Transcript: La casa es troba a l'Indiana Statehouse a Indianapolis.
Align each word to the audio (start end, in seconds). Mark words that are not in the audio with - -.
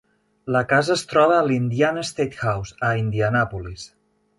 La 0.55 0.61
casa 0.71 0.91
es 0.95 1.03
troba 1.11 1.37
a 1.41 1.45
l'Indiana 1.51 2.07
Statehouse 2.13 2.77
a 2.89 2.95
Indianapolis. 3.07 3.91